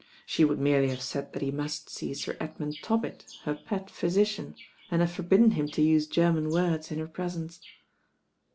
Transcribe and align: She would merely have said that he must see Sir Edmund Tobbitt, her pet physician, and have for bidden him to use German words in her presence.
She 0.25 0.43
would 0.43 0.57
merely 0.57 0.89
have 0.89 1.03
said 1.03 1.31
that 1.31 1.43
he 1.43 1.51
must 1.51 1.87
see 1.87 2.11
Sir 2.15 2.35
Edmund 2.39 2.77
Tobbitt, 2.81 3.35
her 3.43 3.53
pet 3.53 3.87
physician, 3.91 4.55
and 4.89 4.99
have 5.01 5.11
for 5.11 5.21
bidden 5.21 5.51
him 5.51 5.67
to 5.67 5.81
use 5.83 6.07
German 6.07 6.49
words 6.49 6.89
in 6.91 6.97
her 6.97 7.07
presence. 7.07 7.59